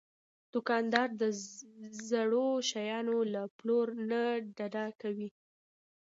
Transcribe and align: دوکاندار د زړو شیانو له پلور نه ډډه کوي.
دوکاندار 0.53 1.09
د 1.21 1.23
زړو 2.09 2.47
شیانو 2.69 3.17
له 3.33 3.41
پلور 3.57 3.87
نه 4.09 4.21
ډډه 4.57 4.85
کوي. 5.01 5.29